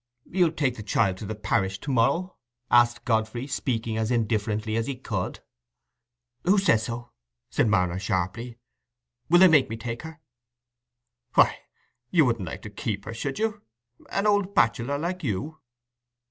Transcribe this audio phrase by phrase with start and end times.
[0.25, 2.35] "You'll take the child to the parish to morrow?"
[2.71, 5.41] asked Godfrey, speaking as indifferently as he could.
[6.43, 7.11] "Who says so?"
[7.51, 8.57] said Marner, sharply.
[9.29, 10.19] "Will they make me take her?"
[11.35, 11.55] "Why,
[12.09, 15.59] you wouldn't like to keep her, should you—an old bachelor like you?"